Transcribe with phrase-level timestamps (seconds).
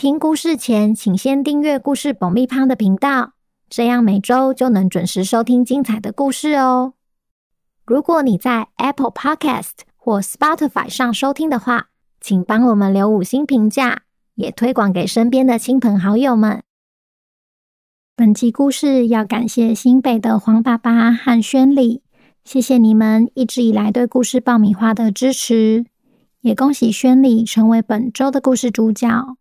[0.00, 3.34] 听故事前，请先订阅故事爆米花的频道，
[3.68, 6.94] 这样每周就能准时收听精彩的故事哦。
[7.84, 14.04] 如果你在 Apple Podcast 或 Spotify 上收听的话，请帮我们留五星评价，
[14.36, 16.62] 也推广给身边的亲朋好友们。
[18.16, 22.00] 本集故事要感谢新北的黄爸爸和轩里，
[22.42, 25.84] 谢谢你们一直以来对故事爆米花的支持，
[26.40, 29.36] 也恭喜轩里成为本周的故事主角。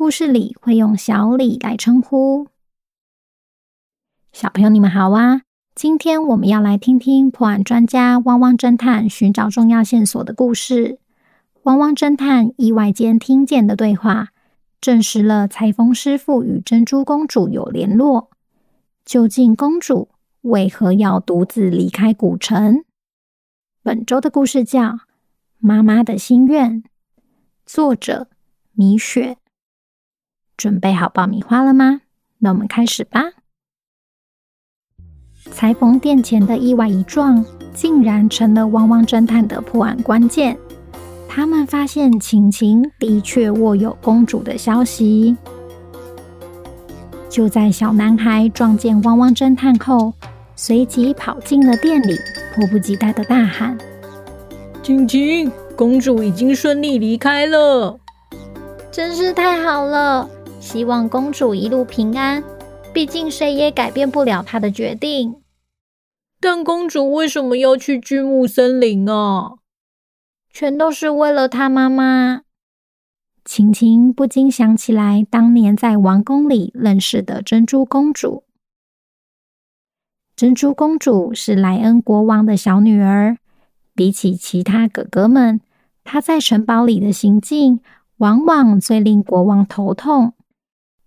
[0.00, 2.46] 故事里会用小李来称呼。
[4.32, 5.42] 小朋友，你们好啊！
[5.74, 10.98] 今天我们要来听听破案专家汪汪侦探寻找重要线索的故事。
[11.64, 14.28] 汪汪侦探意外间听见的对话，
[14.80, 18.30] 证实了裁缝师傅与珍珠公主有联络。
[19.04, 20.08] 究竟公主
[20.40, 22.82] 为何要独自离开古城？
[23.82, 24.80] 本周的故事叫
[25.58, 26.82] 《妈妈的心愿》，
[27.66, 28.28] 作者
[28.72, 29.36] 米雪。
[30.60, 32.02] 准备好爆米花了吗？
[32.40, 33.22] 那我们开始吧。
[35.50, 40.54] 裁缝店前的意外一撞，竟然成了汪汪侦探的破案关键。
[41.26, 45.34] 他们发现晴晴的确握有公主的消息。
[47.30, 50.12] 就在小男孩撞见汪汪侦探后，
[50.56, 52.18] 随即跑进了店里，
[52.54, 53.78] 迫不及待的大喊
[54.82, 57.98] ：“晴晴，公主已经顺利离开了，
[58.92, 60.28] 真是太好了！”
[60.60, 62.44] 希望公主一路平安，
[62.92, 65.34] 毕竟谁也改变不了她的决定。
[66.38, 69.54] 但公主为什么要去巨木森林啊？
[70.52, 72.42] 全都是为了她妈妈。
[73.44, 78.44] 晴晴不禁想起来当年在王宫里认识的珍珠公主。
[80.36, 83.38] 珍珠公主是莱恩国王的小女儿，
[83.94, 85.60] 比起其他哥哥们，
[86.04, 87.80] 她在城堡里的行径
[88.18, 90.34] 往往最令国王头痛。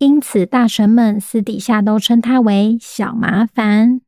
[0.04, 4.02] 因此，大臣们私底下都称她为小麻烦。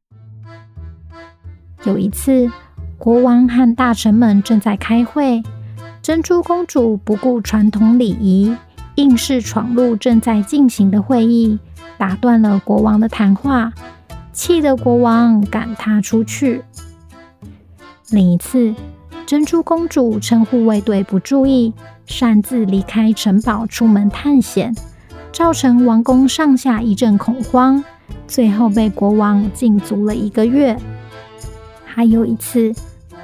[1.86, 2.52] 有一次，
[2.98, 5.42] 国王和大臣们正在开会，
[6.02, 8.54] 珍珠公主不顾传统礼仪，
[8.96, 11.58] 硬是闯入正在进行的会议，
[11.98, 13.72] 打断了国王的谈话，
[14.34, 16.62] 气得国王赶她出去。
[18.10, 18.76] 另一次，
[19.26, 21.74] 珍珠公主趁护卫队不注意，
[22.06, 24.76] 擅自离开城堡，出门探险。
[25.36, 27.84] 造成王宫上下一阵恐慌，
[28.26, 30.80] 最后被国王禁足了一个月。
[31.84, 32.74] 还有一次，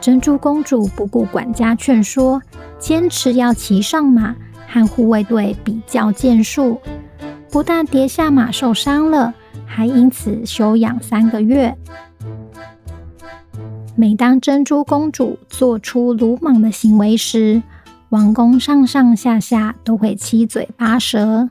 [0.01, 2.41] 珍珠公主不顾管家劝说，
[2.77, 4.35] 坚持要骑上马
[4.67, 6.81] 和护卫队比较剑术，
[7.49, 9.33] 不但跌下马受伤了，
[9.65, 11.77] 还因此休养三个月。
[13.95, 17.63] 每当珍珠公主做出鲁莽的行为时，
[18.09, 21.47] 王宫上上下下都会七嘴八舌。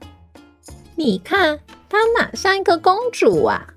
[1.01, 3.69] 你看，她哪像一个公主啊？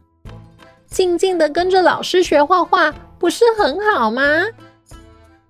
[0.88, 4.22] 静静的跟着老师学画画，不是很好吗？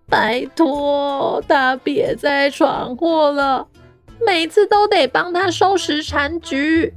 [0.08, 3.68] 拜托，她别再闯祸了，
[4.24, 6.94] 每次都得帮她收拾残局。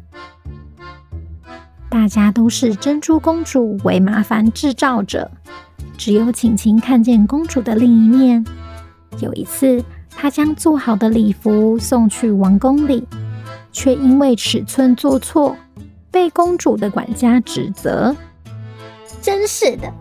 [1.88, 5.30] 大家都视珍珠公主为麻烦制造者，
[5.96, 8.44] 只有晴晴看见公主的另一面。
[9.20, 13.08] 有一次，她将做好的礼服送去王宫里。
[13.76, 15.54] 却因为尺寸做错，
[16.10, 18.16] 被公主的管家指责。
[19.20, 19.92] 真是的，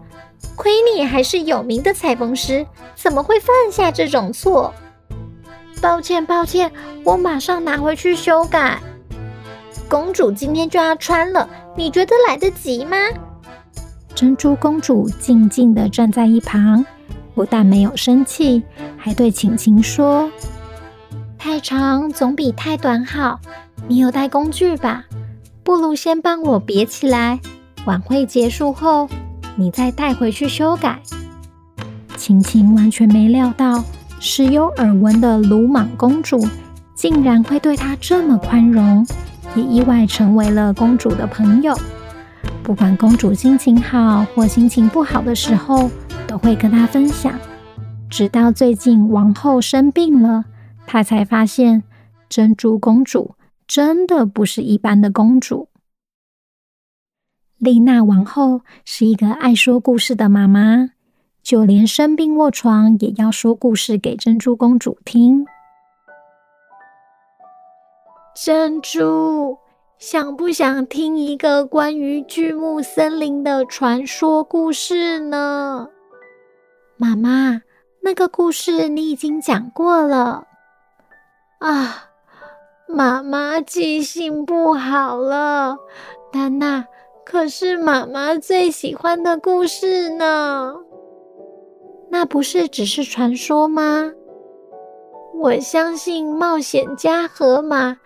[0.56, 2.66] 亏你还是有名的裁缝师，
[2.96, 4.74] 怎么会犯下这种错？
[5.82, 6.72] 抱歉，抱歉，
[7.04, 8.80] 我马上拿回去修改。
[9.90, 12.96] 公主今天就要穿了，你觉得来得及吗？
[14.16, 16.86] 珍珠公主静静地站在一旁，
[17.34, 18.64] 不但没有生气，
[18.96, 20.32] 还对晴晴说
[21.38, 23.38] ：“太长总比太短好。”
[23.88, 25.06] 你有带工具吧？
[25.64, 27.40] 不如先帮我别起来，
[27.86, 29.08] 晚会结束后，
[29.56, 31.00] 你再带回去修改。
[32.18, 33.84] 晴晴完全没料到，
[34.20, 36.44] 时有耳闻的鲁莽公主
[36.96, 39.06] 竟然会对她这么宽容，
[39.56, 41.78] 也意外成为了公主的朋友。
[42.64, 45.92] 不管公主心情好或心情不好的时候，
[46.26, 47.40] 都会跟她分享。
[48.10, 50.46] 直到最近王后生病了，
[50.88, 51.84] 她才发现
[52.28, 53.35] 珍珠公主。
[53.68, 55.70] 真的不是一般的公主。
[57.58, 60.92] 丽娜王后是一个爱说故事的妈妈，
[61.42, 65.46] 就连生病卧床也要说故事给珍珠公主听。
[68.36, 69.58] 珍珠，
[69.98, 75.88] 想不想听一个关于巨木森林的传说故事呢？
[76.98, 77.62] 妈妈，
[78.04, 80.46] 那个故事你已经讲过了。
[81.60, 82.10] 啊，
[82.96, 85.78] 妈妈记性不好了，
[86.32, 86.88] 但那
[87.26, 90.76] 可是妈妈最喜欢的故事呢。
[92.10, 94.14] 那不是只是传说吗？
[95.34, 97.98] 我相信冒险家河马。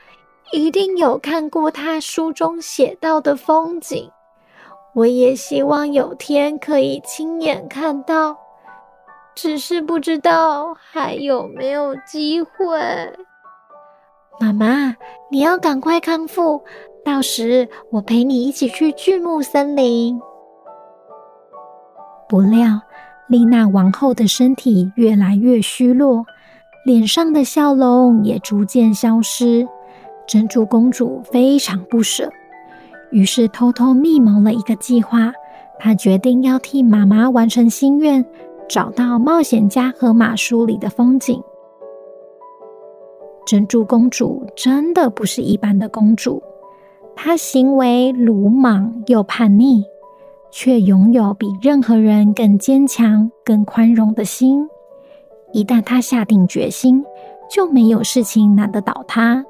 [0.52, 4.10] 一定有看过他书中写到的风景，
[4.96, 8.36] 我也希望有天可以亲眼看到，
[9.36, 12.50] 只是不知道还有没有机会。
[14.40, 14.96] 妈妈，
[15.30, 16.62] 你要赶快康复，
[17.04, 20.18] 到时我陪你一起去巨木森林。
[22.30, 22.80] 不料，
[23.28, 26.26] 丽娜王后的身体越来越虚弱，
[26.86, 29.68] 脸上的笑容也逐渐消失。
[30.26, 32.32] 珍珠公主非常不舍，
[33.12, 35.34] 于是偷偷密谋了一个计划。
[35.80, 38.24] 她决定要替妈妈完成心愿，
[38.70, 41.44] 找到冒险家河马书里的风景。
[43.50, 46.44] 珍珠公主真的不是一般的公主，
[47.16, 49.84] 她行为鲁莽又叛逆，
[50.52, 54.70] 却拥有比任何人更坚强、更宽容的心。
[55.52, 57.04] 一旦她下定决心，
[57.50, 59.44] 就没有事情难得倒她。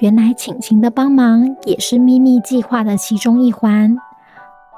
[0.00, 3.96] 原来晴晴的帮忙也是秘密计划的其中一环。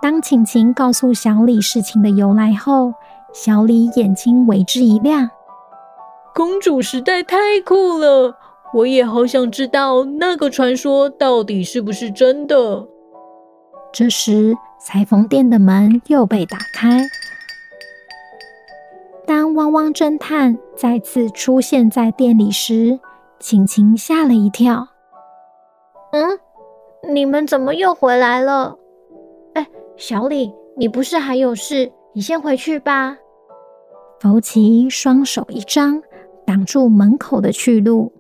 [0.03, 2.93] 当晴晴告诉小李事情的由来后，
[3.33, 5.31] 小李眼睛为之一亮。
[6.39, 8.37] 公主实在太酷了，
[8.73, 12.87] 我也好想知道那个传说到底是不是真的。
[13.93, 17.05] 这时，裁缝店的门又被打开。
[19.27, 23.01] 当汪汪侦探再次出现在店里时，
[23.41, 24.87] 晴晴吓了一跳。
[26.13, 26.39] 嗯，
[27.13, 28.79] 你们怎么又回来了？
[29.55, 31.91] 哎，小李，你不是还有事？
[32.13, 33.19] 你先回去吧。
[34.21, 36.01] 福奇双手一张，
[36.59, 38.13] 挡住门口的去路。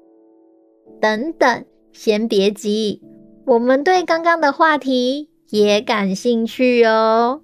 [1.00, 3.02] 等等，先别急，
[3.44, 7.40] 我们对刚刚的话题也感兴趣哦。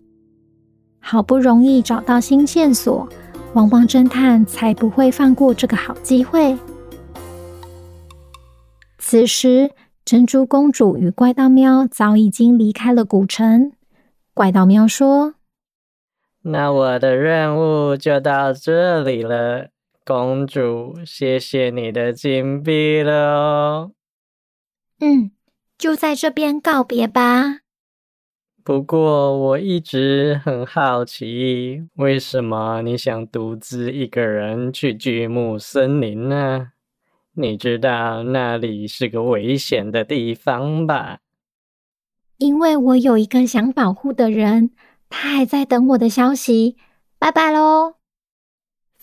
[1.00, 3.08] 好不容易找到新线索，
[3.54, 6.56] 汪汪侦探才不会放过这个好机会。
[8.98, 9.72] 此时。
[10.04, 13.72] 珍珠公主与怪盗喵早已经离开了古城。
[14.34, 15.32] 怪盗喵说
[16.44, 19.68] ：“那我的任务就到这里了，
[20.04, 23.92] 公主，谢谢你的金币了哦。
[25.00, 25.30] ”“嗯，
[25.78, 27.60] 就在这边告别吧。
[28.62, 36.68] ”“不过我一直很好奇，为什么你想独自一个人去巨木森林呢？”
[37.36, 41.18] 你知道那里是个危险的地方吧？
[42.38, 44.70] 因为我有一个想保护的人，
[45.08, 46.76] 他还在等我的消息。
[47.18, 47.94] 拜拜喽！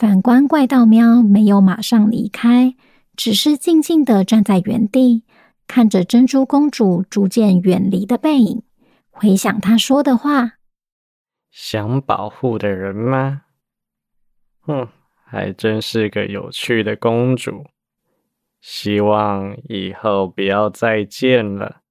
[0.02, 2.74] 反观怪盗喵没有马上离开，
[3.16, 5.26] 只是静静的站在原地，
[5.68, 8.64] 看着珍珠公主逐渐远离的背影，
[9.12, 10.54] 回想她说的话
[11.54, 13.44] ：“想保护的人吗？
[14.62, 14.88] 哼，
[15.24, 17.68] 还真是个有趣的公主。”
[18.60, 21.82] 希望以后不要再见了。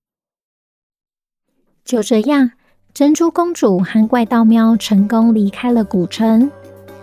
[1.85, 2.51] 就这样，
[2.93, 6.51] 珍珠公主和怪盗喵成功离开了古城，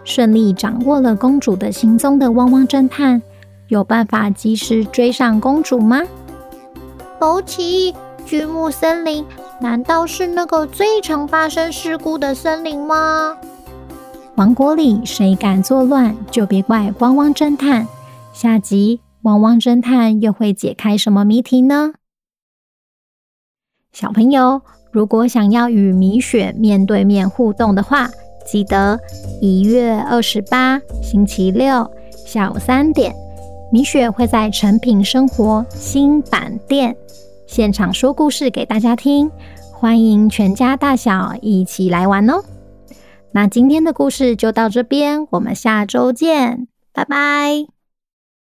[0.08, 3.22] 顺利掌握了公主的行踪的汪汪侦探，
[3.68, 6.02] 有办法及时追上公主吗？
[7.20, 7.94] 宝奇，
[8.26, 9.26] 巨木森林
[9.60, 13.38] 难道是那个最常发生事故的森林吗？
[14.36, 17.86] 王国里谁敢作乱，就别怪汪汪侦探。
[18.32, 19.02] 下集。
[19.24, 21.96] 汪汪侦探又会解开什么谜题呢？
[23.92, 28.08] 小朋友，如果想要与米雪面对面互动的话，
[28.48, 29.00] 记得
[29.42, 31.92] 一月二十八星期六
[32.26, 33.14] 下午三点，
[33.72, 36.96] 米雪会在成品生活新版店
[37.46, 39.30] 现场说故事给大家听，
[39.74, 42.44] 欢迎全家大小一起来玩哦。
[43.32, 47.77] 那今天的故事就到这边，我们下周见，拜拜。